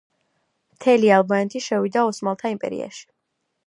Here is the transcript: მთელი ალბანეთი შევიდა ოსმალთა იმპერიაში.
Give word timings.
მთელი 0.77 1.13
ალბანეთი 1.19 1.63
შევიდა 1.69 2.09
ოსმალთა 2.09 2.57
იმპერიაში. 2.59 3.05